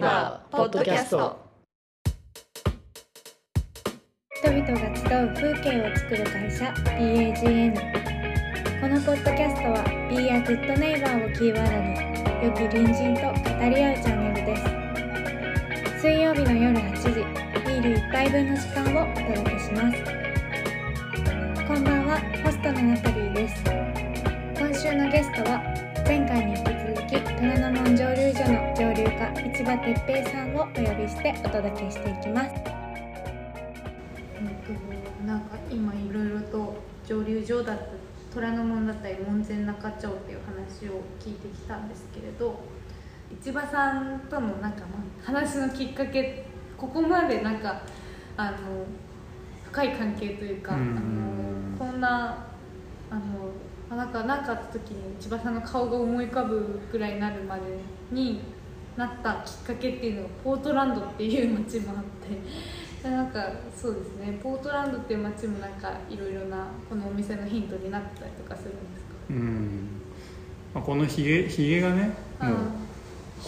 [0.00, 1.38] Be a Good Neighbor ポッドキャスト
[4.42, 7.74] 人々が集う風景を作る会社 BAGN
[8.80, 16.00] このポッドキャストは Be a Good Neighbor をキーワードに良き隣人と語り合うチャンネルです。
[16.00, 19.98] 水曜日の夜8時ビール1杯分の時間をお届けします。
[21.68, 23.62] こんばんはホストのナタリーです。
[24.58, 25.60] 今週のゲストは
[26.06, 26.69] 前回に
[29.70, 32.50] 家市場哲平さんをお呼びしてお届けしていきます。
[32.50, 32.64] えっ
[34.66, 34.72] と
[35.24, 36.74] なんか今いろいろと
[37.06, 37.84] 蒸留所だった
[38.34, 42.58] 虎ノ門だったり門前仲町っていう話を聞いてきたんですけれど
[43.40, 46.46] 市場さんとのなんかまあ話のきっかけ
[46.76, 47.82] ここまでなんか
[48.36, 48.58] あの
[49.66, 52.46] 深い関係というか、うんあのこんな
[53.08, 53.20] あの
[53.88, 57.62] あなんかなんかあった時に千葉さんの顔が思い浮かぶぐらいになるまで
[58.10, 58.40] に
[58.96, 62.04] なったきっかけっていうのがポートランドっていう街もあっ
[63.02, 64.38] てで なんかそうですね。
[64.42, 69.14] ポートランドっていう街もなんかいろいろなこのお店のヒントになったりとかするんですか？
[69.30, 69.88] うん、
[70.74, 72.48] まあ、このひげひげがねも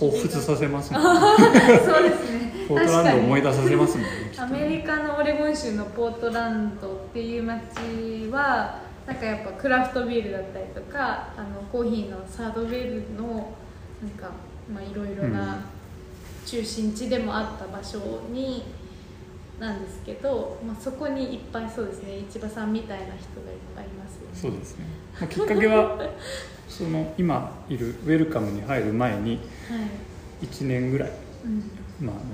[0.08, 1.02] う彷彿させますもん。
[1.02, 2.52] あー そうですね。
[2.68, 4.60] ポートランドを思い出させますもんねアね。
[4.60, 13.52] メリカのオレゴン州のポートランドっていう街はなんかやっぱクラフトビールだったりとかあのコーヒーのサードウェルの
[14.00, 14.30] なんか
[14.72, 15.64] まあいろいろな
[16.44, 17.98] 中心地でもあった場所
[18.30, 18.64] に
[19.58, 23.18] なんですけど、まあ、そこにいっぱいそうですね市場さんみたいな人がいっ
[23.76, 24.34] ぱいいますよね。
[24.34, 24.86] そうですね、
[25.20, 26.10] まあ、きっかけは
[26.68, 29.76] その今いるウェルカムに入る前には
[30.42, 31.12] い、1年ぐらい、
[31.44, 32.24] うん、まあ、あの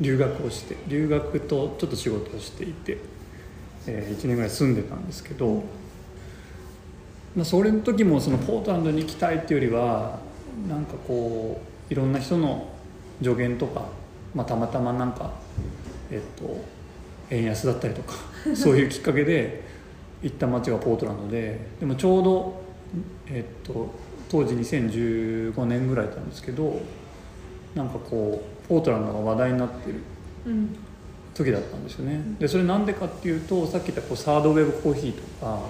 [0.00, 2.98] 留学をして留学とちょっと仕事をしていて、
[3.86, 5.64] え1年ぐらい住んでたんですけど、
[7.34, 10.18] まあ、それの時もそのポートランドに行きたいっていうよりは
[10.68, 12.68] なんかこういろんな人の
[13.22, 13.86] 助言とか、
[14.34, 15.32] まあ、たまたまなんか
[16.10, 16.64] えっと
[17.30, 18.14] 円安だったりとか
[18.54, 19.62] そういうきっかけで
[20.22, 22.60] 行った街がポートランドででもちょうど、
[23.28, 23.90] えっと、
[24.28, 26.80] 当時2015年ぐらいだったんですけど
[27.74, 30.00] なんかこうポートランドが話題になってる
[30.46, 30.76] うん。
[31.36, 32.18] 時だったんですよね。
[32.38, 35.60] でそれなんでかっていうとさっき言ったこうサードウェブコーヒーとか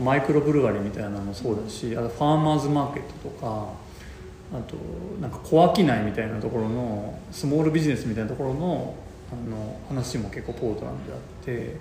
[0.00, 3.68] マイクロブルワリーみたいなのもそうだしあとファーマーズマーケットとか
[4.52, 4.76] あと
[5.20, 8.94] なんか小商いみたいなところのスモールビジネスみたいなところの
[9.32, 11.76] あの話も結構ポートランドであって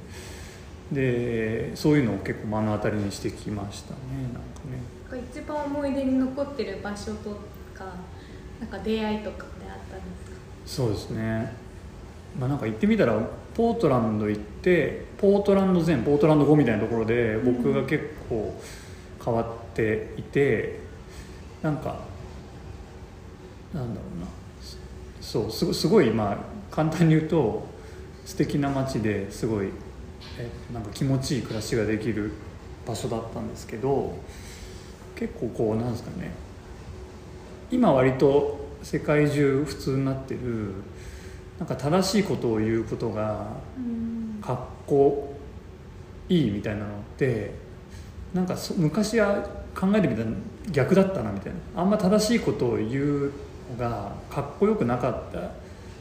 [0.92, 4.00] でそういうのを結構目の当たりにしてきましたね
[4.34, 5.22] なんかね。
[5.31, 7.30] 一番思い出に残ってる場所と
[7.74, 7.86] か
[8.59, 10.38] なんか出会いとかってあったんですか？
[10.66, 11.53] そうですね。
[12.40, 13.18] まあなんか行ってみたら
[13.53, 18.59] ポートランド行ってポートランド前ポートランド後みたいなところで僕が結構
[19.24, 19.46] 変わっ
[19.76, 20.80] ていて、
[21.62, 22.00] なんか
[23.75, 24.28] なんだろうな。
[25.22, 26.38] そうすごすごいまあ
[26.72, 27.68] 簡単に言うと
[28.25, 29.69] 素敵な街ですごい
[30.38, 32.31] えなんか気持ちいい暮らしができる
[32.88, 34.18] 場所だったんですけど
[35.16, 36.31] 結構こうなんですかね。
[37.72, 40.74] 今割と世界中普通になってる
[41.58, 43.47] なんか正しいことを言うことが
[43.78, 44.41] うん。
[44.41, 45.34] かっこ
[46.30, 47.56] いいみたいなのって
[48.34, 50.28] なんかそ昔は考えてみたら
[50.72, 51.81] 逆だったなみたいな。
[51.81, 53.31] あんま正しいことを言うの
[53.78, 55.52] がかっこよくなかった。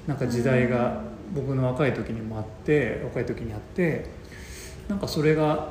[0.06, 1.00] なんか時代が
[1.34, 4.06] 僕の若い時にもあって若い時にあって
[4.88, 5.68] なんかそれが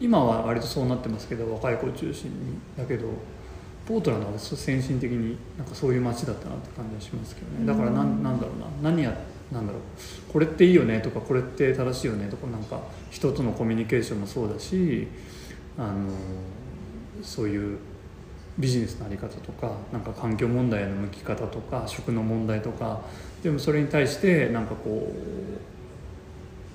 [0.00, 3.08] 今は割とそうなってますけど若い子を中心にだけど
[3.86, 7.66] ポートランドは先進的になんかそういう街だったなって感じがしますけどね。
[7.66, 8.90] だからなんなんだろうな。
[8.90, 9.12] 何や
[9.50, 9.82] なんだろう。
[10.32, 12.80] これっていいよねとかこれって正しいよねとかなんか
[13.10, 15.08] 人とのコミュニケーションもそうだし
[15.76, 16.10] あの
[17.22, 17.78] そういう
[18.58, 23.00] ビジネスの在り方とかなんか環境問題への向き方とか食の問題とか
[23.42, 25.10] でもそれに対してなんかこ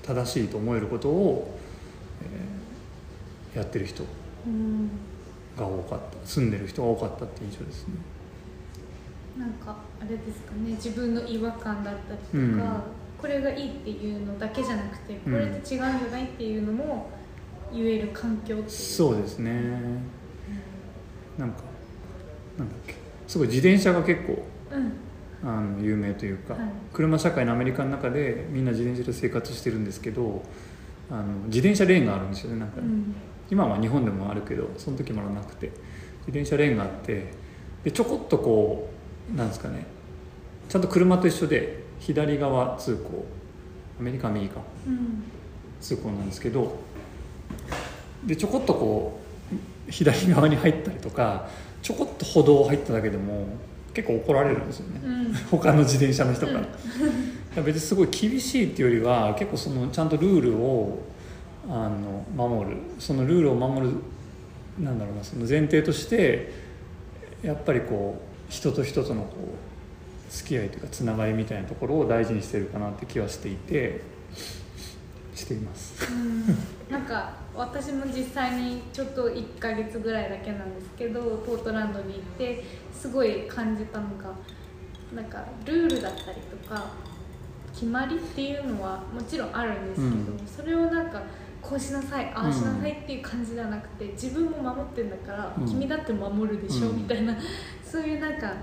[0.03, 1.57] う正しいと思えることを、
[2.21, 4.03] えーやってる人
[4.45, 4.89] うん。
[5.57, 6.27] が多かった。
[6.27, 7.93] 住んでる人が多かったっていう印象ですね。
[9.39, 10.71] なんかあれですかね。
[10.73, 12.81] 自分の違和感だったりとか、うん。
[13.19, 15.33] これがいいっていうのだけじゃなくてこうん。
[15.39, 15.79] れって違うんじゃ
[16.11, 17.09] ないっていうのも
[17.73, 18.69] 言える環境っていう。
[18.69, 19.51] そうですね
[21.37, 21.63] なんか
[22.57, 22.95] なんだっけ。
[23.27, 24.93] すごい自転車が結構うん。
[25.43, 26.63] あの有名というか、はい。
[26.91, 30.41] 車社会のアメリカの中でみんな自転車で生活してるんですけど
[31.11, 33.15] あの自転車レーンがあるんですよねなんかね、うん。
[33.49, 35.71] 今は日本でもあるけどその時まだなくて。
[36.27, 37.31] 自転車レーンがあって
[37.85, 38.89] でちょこっとこ
[39.33, 39.85] うなんですかね。
[40.67, 43.25] ちゃんと車と一緒で左側通行。
[43.99, 45.23] アメリカは右かうん。
[45.79, 46.77] 通行なんですけど
[48.25, 49.26] でちょこっとこう
[49.89, 51.47] 左側に入ったりとか
[51.81, 53.45] ちょこっと歩道入っただけでも
[53.93, 55.33] 結構怒られるんですよね、うん。
[55.49, 57.65] 他の自転車の人から、うん。
[57.65, 60.99] 別にすごい厳しいっていうよりは結構そのちゃんとルールを
[61.69, 62.77] あの守る。
[62.99, 63.95] そのルールを守る
[64.79, 66.51] なんだろうなその前提として
[67.41, 69.35] やっぱりこう人と人とのこ
[70.29, 74.01] う付き合いというかつながりみたいなところを大事にしてるかなって気はしていて
[75.33, 75.95] しています。
[76.89, 82.63] うんなんか私も実際にちょっと1ヶ月ぐらいだけなんですけどポートランドに行って
[82.93, 84.33] すごい感じたのが
[85.13, 86.85] なんかルールだったりとか
[87.73, 90.47] 決まりっていうのはもちろんあるんですけど、うん。
[90.47, 91.21] それをなんか
[91.61, 95.65] こうしなさいああしなさいっていう感じじゃなくて自分も守ってんだから、うん。
[95.67, 96.97] 君だって守るでしょ、うん。
[96.97, 97.35] みたいな
[97.83, 98.53] そういうなんか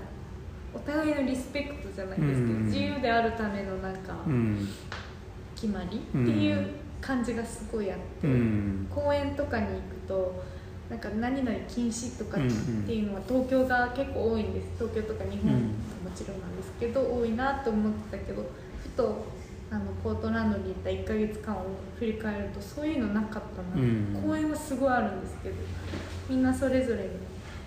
[0.73, 2.65] お互いのリスペクトじゃないですけど、うん。
[2.65, 4.67] 自由であるためのなんかうん。
[5.55, 8.27] 決まりっていう感じがすごいあって。
[8.27, 8.87] うん。
[8.89, 10.43] 公園とかに行くと
[10.89, 12.41] なんか何々禁止とかっ
[12.85, 14.69] ていうのは東京が結構多いんです。
[14.77, 18.43] 東京とか日本もちろんなんですけど、多いなと思ってたけど
[18.81, 19.25] ふと
[19.71, 21.65] あのポートランドに行った1ヶ月間を
[21.97, 24.21] 振り返るとそういうのなかったな、うん。
[24.23, 25.55] 公園はすごいあるんですけど
[26.29, 27.09] みんなそれぞれに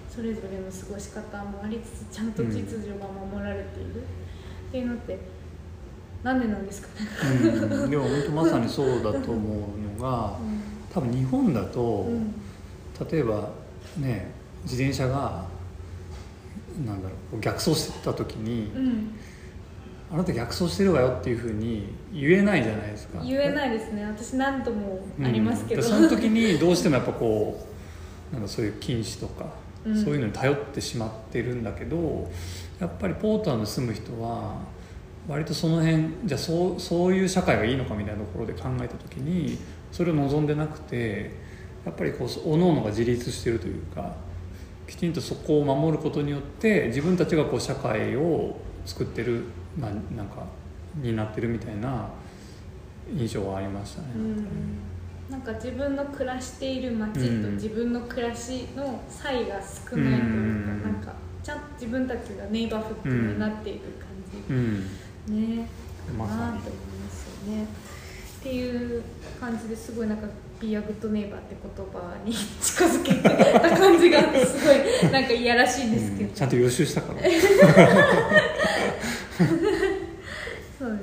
[0.09, 4.03] それぞれの過ごし方もありつつちゃんと秩序が守られている、
[4.69, 5.19] っていうのって
[6.23, 10.37] なんでなんですかね、うん、でも本当まさにそうだと思うのが
[10.93, 12.35] 多分日本だと、うん。
[13.11, 13.51] 例えば
[13.99, 14.31] ね
[14.65, 15.45] 自転車が
[16.85, 19.13] なんだろう逆走してた時に、うん。
[20.11, 23.23] あなた逆走してるわよっていうふうに言えないじゃないですか。
[23.23, 24.05] 言えないですね。
[24.05, 27.67] 私何度もありますけど、うんでその時にどうしてもやっぱこ
[28.33, 29.47] うなんかそういう禁止とか、
[29.85, 30.05] うん。
[30.05, 32.29] そういうのに頼ってしまってるんだけど
[32.81, 34.57] やっぱりポートランドに住む人は
[35.29, 39.59] 割とその辺じゃあそうそういう社会がいいのかみたいなところで考えた時に
[39.93, 41.31] それを望んでなくて
[41.85, 44.17] やっぱりこう各々が自立してるというか
[44.87, 49.45] きちんとそこを守ることによって自分たちがこう社会を作ってる、
[49.79, 50.47] まあ、なんか
[50.97, 52.09] になってるみたいな
[53.15, 54.09] 印象はありましたね。
[54.17, 54.47] うん
[55.29, 57.55] なんか自分の暮らしている街とうん。
[57.57, 60.31] 自分の暮らしの差異が少ないとい
[60.63, 60.83] うか、うん。
[60.83, 64.83] なんかちゃんと自分たちがネイバーフッドになっている感うん。
[64.83, 64.85] じ、
[65.29, 65.69] ね。
[66.17, 66.63] まさに。
[66.63, 67.67] と思いますよねっ
[68.43, 69.03] ていう
[69.41, 70.29] 感じですごいなんか
[70.61, 73.31] 「Be a good neighbor」って言葉に近づけてた
[73.77, 74.77] 感じがあってすごい
[75.13, 77.21] なんかいやらしいんですけど、うんちゃんと予習したから。
[77.21, 77.41] そうで
[80.79, 80.99] すね。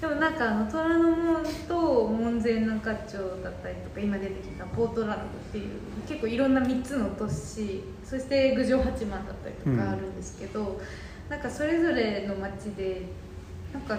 [0.00, 3.12] でもなんかあの虎ノ門と門前仲町
[3.42, 5.68] だったりとか今出てきたポートランドっていう
[6.06, 10.80] 結構いろんな3つの都市そして郡上八幡だったりとかあるんですけど、
[11.30, 13.06] なんかそれぞれの町で
[13.72, 13.98] なんか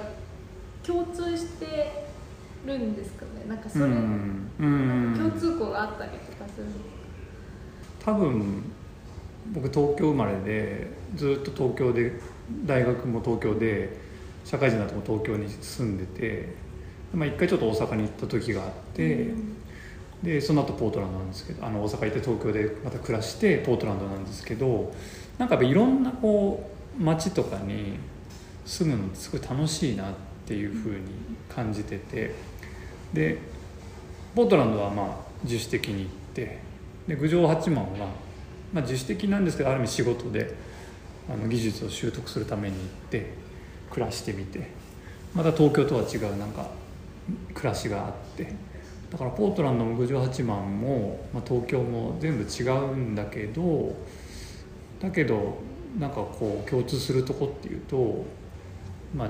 [0.85, 2.05] 共通して
[2.65, 3.45] るんですかね。
[3.47, 4.51] なんかそれ、うん。
[4.59, 5.13] うなん。
[5.13, 6.67] か共ん通項があったりとかする
[8.05, 8.63] 多分
[9.53, 12.13] 僕東京生まれでずっと東京で
[12.65, 13.97] 大学も東京で
[14.45, 16.55] 社会人だとも東京に住んでて、
[17.13, 19.55] まあ、一回ちょっと大阪に行った時があって、うん。
[20.23, 24.93] でその後ポートランドなんですけどあの大阪行って東京でまた暮らしてポートランドなんですけど
[25.37, 27.97] なんかいろんなこう街とかに
[28.65, 30.13] 住むのすごい楽しいなっ
[30.45, 30.99] ていうふうに
[31.53, 32.33] 感じてて
[33.13, 33.37] で
[34.35, 35.07] ポートランドはまあ
[35.43, 36.59] 自主的に行って
[37.07, 38.07] で郡上八幡は、
[38.73, 40.55] まあ、自主的なんですけどある意味仕事で
[41.29, 43.33] あの技術を習得するために行って
[43.91, 44.69] 暮らしてみて
[45.33, 46.67] また東京とは違うなんか
[47.53, 48.53] 暮らしがあって
[49.11, 53.95] だからポートランドも郡上八幡も、まあ、東京も全部違うんだけど
[54.99, 55.57] だけど
[55.99, 58.25] なんかこう共通するとこっていうと
[59.15, 59.27] まあ、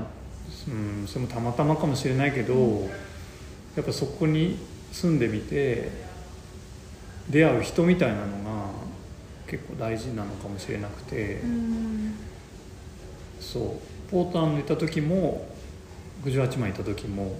[0.67, 0.71] う
[1.03, 2.89] ん、それもたまたまかもしれないけど、
[3.75, 4.57] やっぱそこに
[4.91, 5.89] 住んでみて
[7.29, 8.69] 出会う人みたいなのが
[9.47, 11.41] 結構大事なのかもしれなくて。
[11.41, 12.15] うん。
[13.39, 13.93] そう。
[14.13, 15.47] ポートランドに行った時も
[16.23, 17.35] 郡上八幡行った時も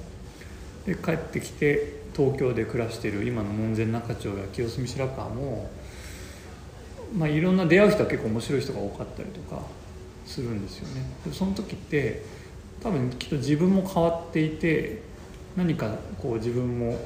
[0.88, 5.70] で帰ってきて東京で暮らしてる今の門前仲町や清澄白河も、
[7.16, 9.62] まあ、いろんな出会う人は結構面白い人が多かったりとか
[10.26, 11.04] するんですよね。
[11.26, 12.24] でその時って
[12.82, 15.02] 多分きっと自分も変わっていて
[15.56, 17.00] 何かこう自分も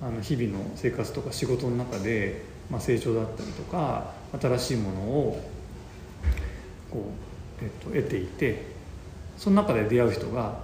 [0.00, 5.44] あの日々の生活とか仕事の中で、まあ、成長だったりとか新しいものを
[6.90, 7.12] こ
[7.60, 8.64] う、えっと、得ていて
[9.36, 10.58] その中で出会う人が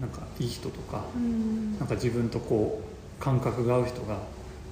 [0.00, 1.78] なんかいい人とかうん。
[1.78, 4.18] なんか自分とこう感覚が合う人が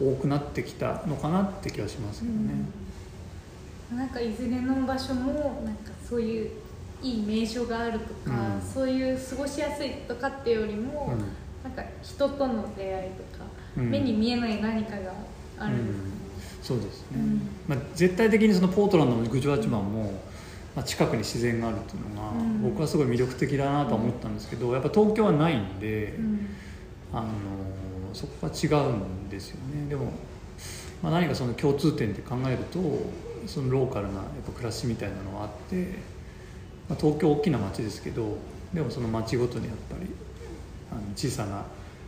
[0.00, 2.38] 多くなってきたのかなって気がしますけどね。
[3.94, 6.50] なんかいずれの場所もなんかそういう
[7.02, 8.60] いい名所があるとか、うん。
[8.60, 11.14] そういう過ごしやすいとかっていうよりも、
[11.62, 13.44] なんか人との出会いとか、
[13.76, 13.90] うん。
[13.90, 15.12] 目に見えない何かが
[15.58, 15.76] ある。
[15.76, 15.78] ん。
[15.78, 17.48] ですかね、そうですね、うん。
[17.68, 20.20] まあ、絶対的にそのポートランドの郡上八幡も
[20.74, 22.62] まあ、近くに自然があるっていうのが、うん。
[22.62, 26.48] 僕はすごい魅力的だなとは思ったんですけど、やっぱ東京はないんで、うん。
[27.12, 27.28] あの
[28.12, 29.88] そこが違うんですよね。
[29.88, 30.12] でも、
[31.02, 32.78] まあ、何かその共通点って考えると
[33.46, 35.76] そのローカルなやっぱ暮らしみたいなのはあって、
[36.88, 38.36] まあ、東京大きな街ですけど
[38.72, 40.10] でもその街ごとにやっぱり
[40.90, 41.64] あの小さな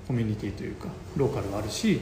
[0.07, 2.01] コミュニティというかローカルがあるし、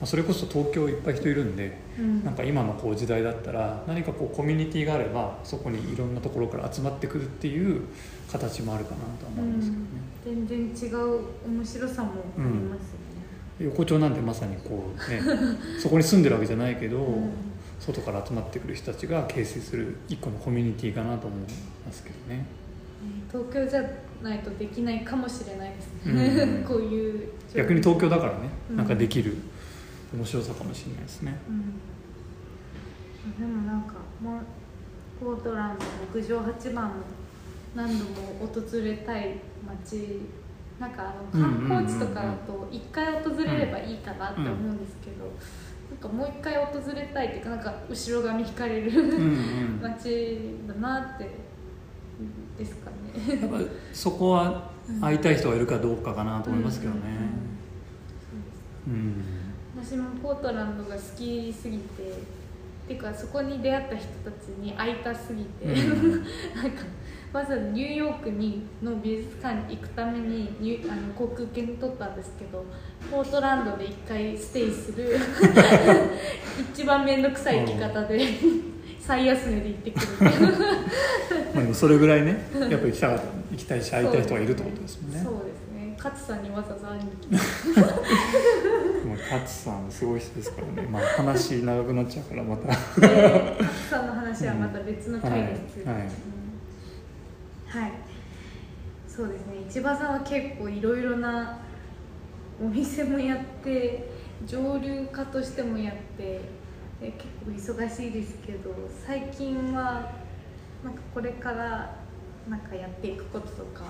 [0.00, 2.24] まあ、それこそ東京いっぱい人いるんでうん。
[2.24, 7.82] なんか今のこう時代だったら何かこうコミュニティがあればそこにいろんなところから集まってくるっていう
[8.30, 10.46] 形もあるかなとは思うんですけどね。
[10.46, 13.10] 全然違う面白さもありますよ
[13.60, 15.20] 横丁なんてまさにこうね
[15.78, 17.04] そこに住んでるわけじゃないけど、ね、
[17.80, 21.40] 外から集まってくる人たちが形成する一個のコミュニティかなと思い
[21.86, 22.44] ますけどね。
[23.32, 23.82] 東京じゃ
[24.22, 28.76] ないとできないかもしれないですうね、んこういう逆に東京だからねうん。
[28.76, 29.34] なんかできる
[30.14, 31.34] 面白さかもしれないですね。
[31.48, 34.40] うん、でもなんかもう
[35.24, 36.94] ポートランド屋上八番も
[37.74, 38.10] 何度も
[38.46, 40.20] 訪れたい街
[40.78, 45.30] なんかあの観光地とかだと一回訪れればいいかなって思うんですけど、
[45.90, 48.92] なんかもう一回訪れたいっていうかなんか後ろ髪引かれる
[49.82, 51.28] 街だなって
[52.58, 53.40] ですかね。
[53.40, 53.58] やっぱ
[53.92, 54.70] そこは
[55.00, 57.00] 会いたい人がいるかどうかかなと思いますけどね。
[59.82, 62.14] 私もポートランドが好きすぎてっ
[62.86, 66.12] ていうかそこに出会った人たちに会いたすぎて、うん。
[66.54, 66.82] なんか
[67.32, 72.64] まずニューヨークにの美術館に行くためにニュあの航空券取ったんですけど
[73.08, 75.16] ポートランドで一回ステイする。
[76.72, 78.20] 一番面倒くさい行き方で
[78.98, 80.06] 最安値で行ってくる。
[81.54, 85.20] まあでもそれぐらいねやっぱり行きたかった行きたいし会いたい人がいるってことですもんね。
[85.22, 85.94] そうですね。
[85.96, 87.36] 勝さんにわざわざ会いに来て。
[89.06, 90.88] もう勝さんすごい人ですからね。
[90.88, 92.66] まあ話長くなっちゃうからまた。
[93.00, 95.56] で勝さんの話はまた別の回で。
[95.68, 96.08] すけど、はいはい。
[96.08, 96.39] うん
[97.70, 97.92] はい。
[99.06, 99.64] そうですね。
[99.68, 101.60] 市場さんは結構いろいろな
[102.60, 104.10] お店もやって
[104.44, 106.40] 上流化としてもやって
[107.00, 108.74] 結構忙しいですけど
[109.06, 110.10] 最近は
[110.84, 111.96] なんかこれから
[112.48, 113.84] なんかやっていくこととか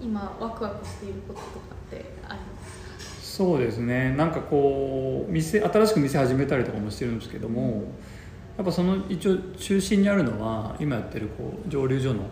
[0.00, 4.14] 今ワクワクしていることとかってありますそうですね。
[4.16, 7.84] なんかこう店新しく店始めたりとかもしてるんですけども
[8.56, 12.24] やっぱその一応中心にあるのは今やってるこう蒸留所の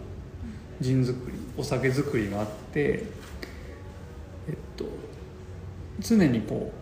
[0.80, 3.04] ジン作りお酒作りがあって
[4.48, 4.84] えっと
[6.00, 6.72] 常にこ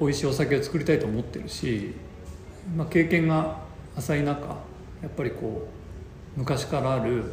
[0.00, 1.94] う美味しいお酒を作りたいと思ってるし、
[2.76, 3.58] まあ、経験が
[3.96, 4.46] 浅い中
[5.02, 5.68] やっぱりこ
[6.36, 7.32] う昔からある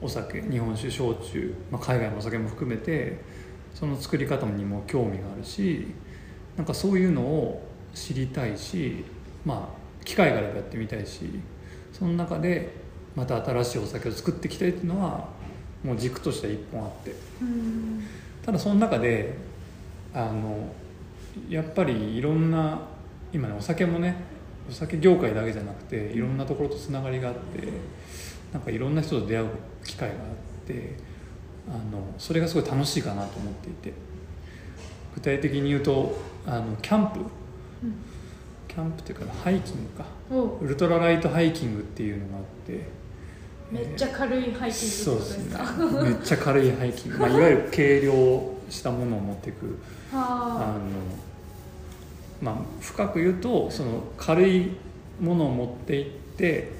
[0.00, 3.20] お酒日本酒焼酎、まあ、海外のお酒も含めて
[3.74, 5.88] その作り方にも興味があるし
[6.56, 9.04] なんかそういうのを知りたいし
[9.44, 11.40] まあ機会があればやってみたいし
[11.92, 12.79] その中で
[13.16, 15.28] また新しいお酒を作っていきたいっていうのは
[15.84, 17.14] もう軸としては一本あって。
[17.42, 18.04] うん。
[18.44, 19.34] ただその中で
[20.14, 20.72] あの
[21.48, 22.80] やっぱりいろんな
[23.32, 24.16] 今ねお酒もね
[24.68, 27.68] お酒業界だけじゃなくていろんなところとつながりがあって
[28.52, 29.48] なんかいろんな人と出会う
[29.84, 30.96] 機会があって
[31.68, 34.10] あのそれがすごい楽しいかなと思っていて。
[35.14, 37.18] 具体的に言うとあのキャンプ。
[37.18, 37.26] うん。
[38.68, 40.04] キャンプっていうかハイキングか。
[40.30, 42.86] おウルトラライトハイキングっていうのがあって
[43.70, 45.56] めっちゃ軽いハイキングってそうことですですね。
[45.56, 49.78] かめっちゃ軽いハイキング、まあ、いわゆる軽量したものを持っていく
[50.12, 50.16] あ。
[50.16, 50.90] はの
[52.42, 54.70] まあ深く言うとその軽い
[55.20, 56.72] ものを持っていって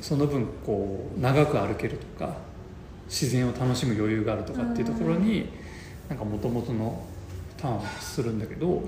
[0.00, 2.36] その分こう長く歩けるとか
[3.08, 5.48] 自然を楽しむ余裕があるとかっていうところに
[6.08, 7.04] なんか元々の
[7.56, 8.80] ターンをするんだけど、ま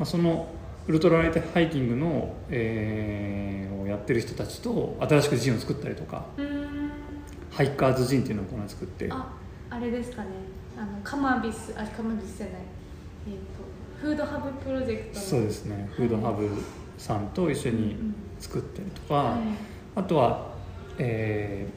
[0.00, 0.48] あ、その
[0.86, 6.24] ウルトラライトハイキングの、えーをやってる人たちと新しくジンを作ったりとか
[7.50, 9.08] ハイカーズジンっていうのをこの間作って。
[9.10, 9.30] あ
[9.68, 10.28] あれですかね。
[10.76, 12.54] あのカマビスあカマビスじゃない。
[13.28, 15.24] えっ、とフードハブプロジェクトの。
[15.26, 15.88] そうですね。
[15.92, 16.48] フードハブ
[16.96, 19.40] さんと一緒にうん作ったりとか、はい。
[19.94, 20.52] あとは、
[20.98, 21.68] え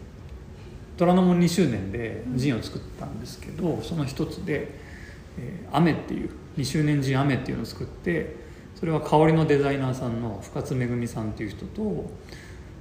[0.96, 4.80] ー、虎ノ門2周年でジンを作ったんですけど、その一つで
[5.38, 8.45] 「えー、雨」っていう2周年ジン「雨」っていうのを作って
[8.86, 12.08] それは香りのデザイナーさんの深津めぐみさんっていう人と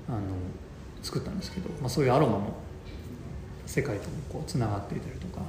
[0.07, 0.21] あの
[1.03, 2.55] 作ったんですけど、まあ、そういうアロマの
[3.65, 5.41] 世界ともこうつながっていたりとか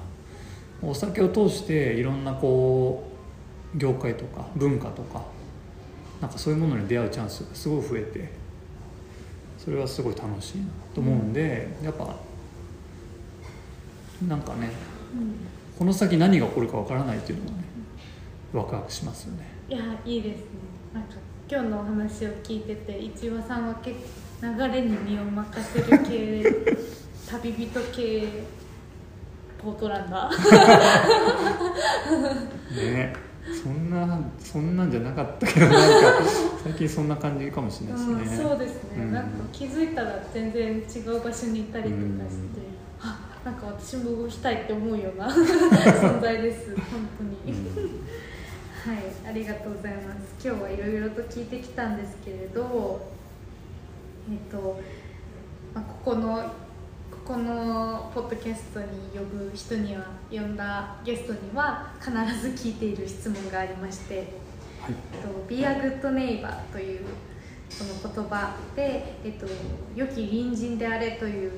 [0.81, 3.03] お酒を通していろんなこ
[3.75, 5.23] う業界とか文化とか
[6.21, 8.31] なんかそういうものに出会うチャンスがすごい増えて
[9.57, 12.15] それはすごい楽しいなと思うんで、やっぱ
[14.25, 14.69] なんかね
[15.13, 15.35] うん。
[15.77, 17.63] この先何が起こるかわからないっていうのがね
[18.53, 20.41] ワクワクしますよねいやいいです。
[20.41, 20.45] ね
[20.93, 21.15] なんか
[21.49, 23.97] 今日のお話を聞いてて市場さんは結
[24.41, 26.43] 流れに身を任せる系
[27.27, 28.27] 旅人系
[29.57, 30.35] ポートランダー。
[32.75, 33.15] ね。
[33.63, 36.29] そんなそんなんじゃなかったけどなんか
[36.63, 39.13] 最近そんな感じかもしれないですうん、ね、そうですね、うん。
[39.13, 42.29] なんか気づいたら全然違う場所に行ったりとかして、うん。
[43.01, 47.84] あなんか私も動きたいって思うような 存在です本当に、
[49.35, 50.47] りがとうございます。
[50.47, 53.05] 今日はいろいろと聞いてきたんですけれど
[54.31, 54.81] えっ、と、
[55.73, 56.51] まあ、ここの
[57.11, 64.25] ここのポッドキャストに呼ぶ人には呼んだゲストには必ず聞いている質問がありましてはい。
[65.13, 67.05] えっと Be a good neighbor という
[67.77, 69.47] この言葉で、えっと、
[69.95, 71.51] 良き隣人であれという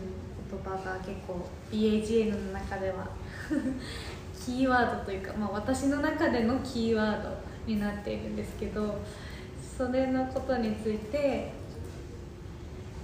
[0.50, 3.08] 言葉が結構 BAGN の中では
[4.34, 7.30] キーワードというか、まあ、私の中でのキーワード
[7.68, 9.02] になっているんですけど
[9.78, 11.52] それのことについて、え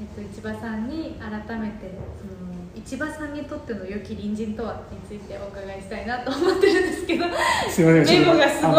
[0.03, 7.25] っと、市場さんに改めてその市場さんにとっての良き隣人とはについてお伺いしたいなと思ってるんですけど
[7.70, 8.74] すいませんメモがすごい。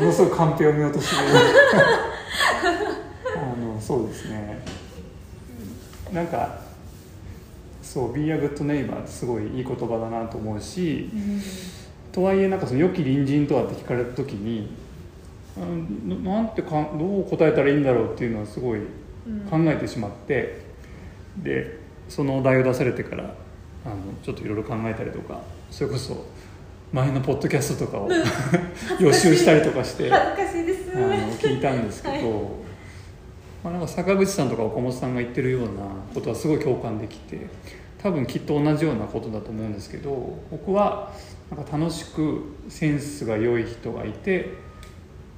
[0.00, 1.22] ものすごいカンペを見落としてる。
[3.36, 4.58] あのそうですね。
[6.12, 6.58] なんか
[7.82, 11.08] そう「Be a good neighbor」ってすごいいい言葉だなと思うし
[12.12, 14.70] とはいえなんかその良き隣人とはって聞かれた時に
[15.56, 18.80] うんななんてかんどう答えたらいいんだろうっていうのはすごい
[19.50, 20.62] 考えてしまって、
[21.36, 23.34] でそのお題を出されてから
[23.84, 26.24] あのちょっといろいろ考えたりとかそれこそ
[26.92, 28.08] 前のポッドキャストとかを
[28.98, 30.96] 予習したりとかしてあ恥ずかしいです。
[30.96, 32.22] の聞いたんですけど、はい。
[33.64, 35.68] まあ、なんか坂口さんとか岡本さんが言ってるような
[36.14, 37.46] ことはすごい共感できて
[37.98, 41.12] 多分きっと同じようなことだと思うんですけど僕は
[41.50, 44.54] なんか楽しくセンスが良い人がいて、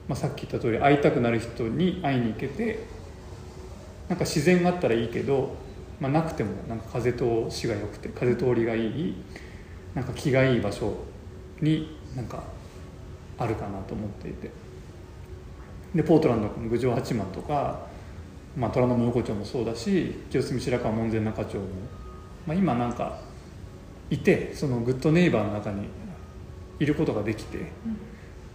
[0.09, 2.85] まあ、さっき言った通り会いたくなる人に会いに行けて
[4.09, 5.55] なんか自然があったらいいけど、
[6.01, 9.15] まあ、なくてもなんか風通しが良くて風通りがいい
[9.95, 10.95] なんか気がいい場所
[11.61, 12.43] になんか
[13.39, 14.51] あるかなと思っていて。
[15.95, 17.87] でポートランドの郡上八幡とか、
[18.57, 21.65] まあ、虎ノ門横丁もそうだし清澄白河門前仲町も、
[22.51, 23.17] まあ、今なんか
[24.11, 25.87] いてそのグッドネイバーの中に
[26.81, 27.59] いることができて、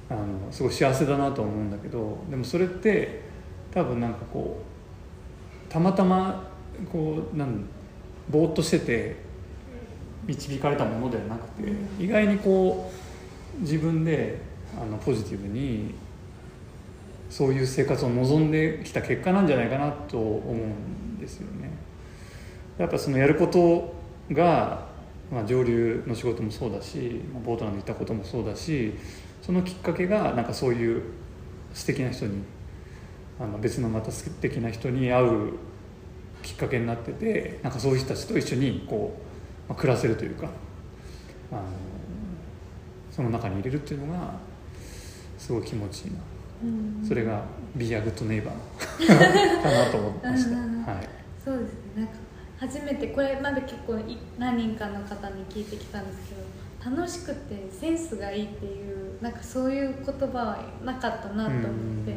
[0.09, 3.21] あのすごい幸せだなと思うんだけどでもそれって
[3.73, 4.61] 多分なんかこ
[5.69, 6.51] うたまたま
[6.91, 7.67] こうなん
[8.29, 9.15] ぼーっとしてて
[10.27, 12.91] 導かれたものではなくて、意外にこ
[13.57, 14.41] う自分で
[14.77, 15.95] あのポジティブに
[17.29, 21.64] そういう生活を望んできた結果なんじゃないかなと思うんですよね。
[22.77, 23.93] やっぱそのやること
[24.33, 24.87] が、
[25.31, 28.93] まあ、上流の仕事もそうだしまあボートランド行ったこともそうだし
[29.41, 31.03] そのきっかけがなんかそういう
[31.73, 32.43] 素敵な人に
[33.39, 35.53] あの別のまた素敵な人に会う
[36.41, 39.17] きっかけになっててなんかそういう人たちと一緒にこ
[39.67, 40.47] う、まあ、暮らせるというか
[41.51, 41.61] あの
[43.11, 44.33] その中に入れるっていうのが
[45.37, 46.19] すごい気持ちいいな。
[46.63, 46.67] う
[47.03, 47.07] ん。
[47.07, 47.43] それが
[47.75, 49.07] 「ビアグッドネイバー」
[49.63, 50.83] かなと思いました、うん。
[50.83, 51.09] はい、
[51.43, 51.79] そうですね。
[51.97, 52.13] なんか
[52.57, 56.35] 初めてこれまで結構い何人かの方に聞いてきたんですけ
[56.89, 62.15] ど楽しくてセンスがいいっていうなんかそういう言葉はなかったなと思って。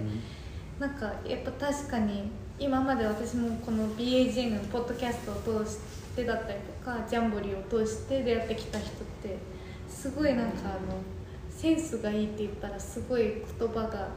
[0.78, 5.78] なんかやっぱ確かに今まで私もこの BAGN のポッドキャストを通し
[6.14, 9.38] てだったりとかジャンボリーを通して出会ってきた人って
[9.88, 10.98] すごいなんかあの
[11.50, 14.08] センスがいいって言ったらすごい言葉が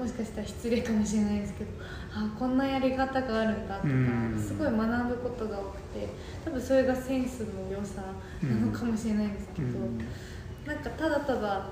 [0.00, 1.70] もしかしたら失礼かもしれないですけど
[2.14, 4.42] あこんなやり方があるんだとかうん。
[4.42, 6.08] すごい学ぶことが多くて
[6.42, 8.00] 多分それがセンスの良さ
[8.42, 9.68] なのかもしれないんですけど、
[10.66, 11.66] なんかただただ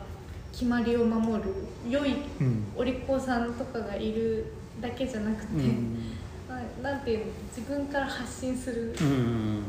[0.53, 1.55] 決まりを守る
[1.89, 2.65] 良いうん。
[2.77, 5.97] お利口さんとかがいるだけじゃなくて、うん。
[6.83, 9.63] ななんていうの自分から発信する、うんうん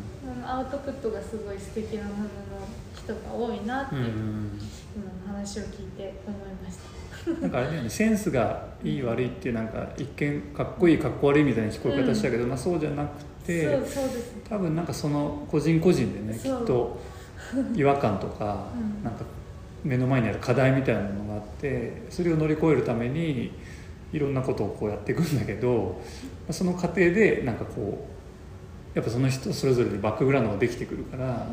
[0.46, 2.30] アウトプットがすごい素敵なものの
[2.96, 4.60] 人が多いなっていう、うん。
[4.96, 6.99] 今の話を聞いて思いました。
[7.42, 14.36] なんかあれだよねセンスがいい悪いってなんか一見かっこいいかっこ悪いみたいな聞こえ方したけど、まあ、そうじゃなくてそうそうです。
[14.36, 17.00] ね多分なんかその個人個人でねきっと
[17.76, 19.04] 違和感とか、うん。
[19.04, 19.24] なんか
[19.84, 23.52] 目の前にある課題みたいなものがあってそれを乗り越えるために
[24.12, 26.02] いろんなことをこうやっていくんだけど
[26.52, 28.06] その過程でなんかこ
[28.96, 31.46] うやっぱその人それぞれでバックグラウンドができてくるから、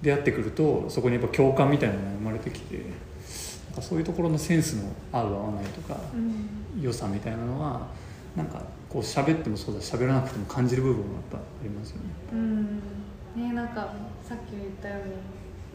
[0.00, 2.80] 出会ってくるとそこにやっぱ共感みたいなのが生まれてきて
[3.80, 6.82] そういうところのセンスの合う合わないとかうん。
[6.82, 7.86] 良さみたいなのは
[8.36, 12.02] なんかこう喋ってもそうだし喋らなくても感じる部分もやっぱありますよね。
[12.32, 12.64] うん。
[13.36, 15.14] ねなんかさっき言ったように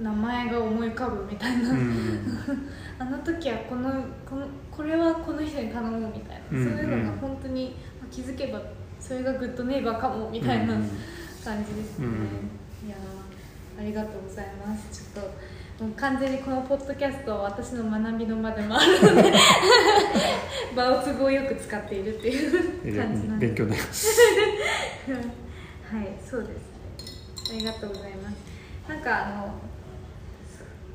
[0.04, 2.44] 名前が思い浮かぶみたいな、うん。
[3.00, 3.90] あの時はこの
[4.30, 6.64] このこれはこの人に頼むみたいな、うん。
[6.64, 8.62] そういうのが本当にまあ気づけば
[9.00, 10.90] それがグッドネイバーかもみたいなうん。
[11.44, 12.88] 感じですね、うん。
[12.88, 15.04] いやーありがとうございます。
[15.14, 15.32] ちょっと
[15.80, 19.34] もう完全にこのポッドキャストは私の学びの場でもあるので
[20.74, 24.22] 場を都合よく使っているっていう感じなんで勉強になります。
[25.92, 26.52] はいそうです。
[26.52, 26.56] ね
[27.50, 28.36] ありがとうございます。
[28.88, 29.54] なんかあの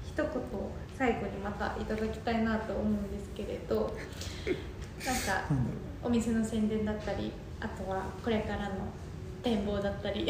[0.06, 0.30] 一言
[0.96, 3.96] 最後にまたいただきたいなと思うんですけれど
[5.04, 5.44] なんか
[6.02, 8.74] お店の宣伝だったりあとはこれからの
[9.42, 10.26] 展望だったり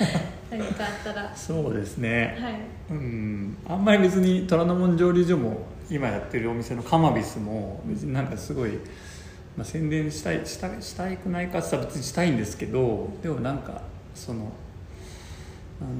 [0.50, 1.22] 何かあったら。
[1.22, 2.36] はそうですね。
[2.90, 2.92] い。
[2.92, 3.56] うん。
[3.68, 8.72] あんまり別に虎ノ門蒸留所も今やってるお店のカマビスも別になんかすごい、
[9.56, 13.82] まあ、宣伝したいしたしたくないかって別にしたいんですけどでもなんか
[14.14, 14.52] その
[15.80, 15.90] あの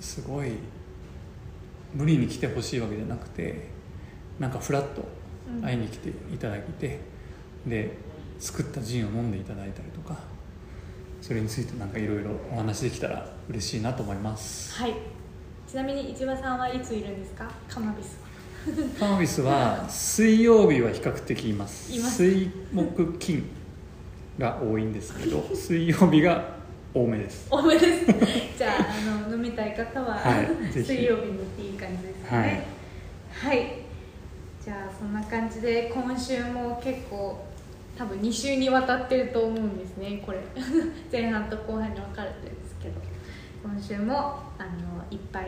[0.00, 0.52] すごい
[1.94, 3.68] 無理に来てほしいわけじゃなくて
[4.38, 5.16] なんかフラッと
[5.48, 5.62] うん。
[5.62, 6.98] 会いに来ていただいて、
[7.66, 7.96] で
[8.38, 10.18] 作ったジンを飲んでいただいたりとか
[11.26, 14.72] それについてなんかいろいろお話できたら嬉しいなと思います。
[14.74, 14.94] はい。
[15.68, 17.50] ちなみに市場さんはいついるんですか？
[17.68, 18.26] カマビスは。
[19.00, 21.90] カマビスは水曜日は比較的います。
[21.92, 23.44] 水木金
[24.38, 26.44] が多いんですけど 水曜日が
[26.94, 27.48] 多めです。
[27.50, 28.06] 多めです。
[28.56, 28.86] じゃあ
[29.26, 32.66] あの飲みたい方は、はい水曜日に行っていい感じですね。
[33.32, 33.72] はい、
[34.64, 37.44] じゃあそんな感じで今週も結構
[37.96, 40.22] 多分2週にわたってると思うんですね。
[40.24, 40.40] これ。
[41.10, 42.94] 前半と後半に分かれてるんですけど。
[43.62, 44.14] 今週も
[44.58, 45.46] あのいっぱい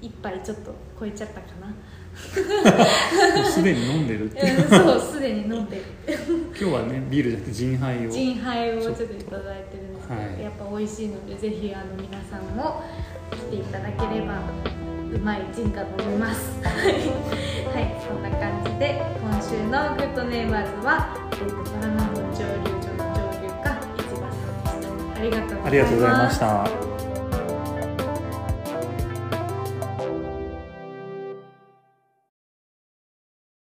[0.00, 1.74] いっぱいちょっと超えちゃったかな。
[2.14, 4.46] すでに飲んでるって。
[4.68, 5.82] そうすでに飲んでる。
[6.06, 9.02] 今日はねビールじゃなくてジンハイをジンハイをちょっと。
[9.04, 10.42] いただいてるんですけど、はい。
[10.42, 12.82] やっぱ美味しいのでぜひあの皆さんも
[13.30, 14.40] 来ていただければ
[15.14, 16.60] うまいジンが飲めます。
[16.62, 24.26] はい、はい、そんな感じで今週の GOOD NEIGHBORS は、えー、と虎ノ門蒸留所の蒸留家一場
[24.64, 25.20] さんでした。
[25.20, 26.91] ありがとうありがとうございました。